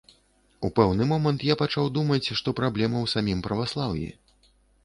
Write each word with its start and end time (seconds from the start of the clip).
У 0.69 0.69
пэўны 0.77 1.07
момант 1.11 1.45
я 1.49 1.57
пачаў 1.61 1.91
думаць, 1.97 2.31
што 2.41 2.57
праблема 2.61 2.97
ў 3.05 3.15
самім 3.15 3.45
праваслаўі. 3.49 4.09